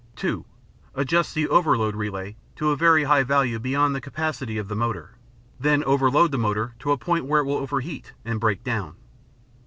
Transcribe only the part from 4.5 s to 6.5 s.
of the motor. Then overload the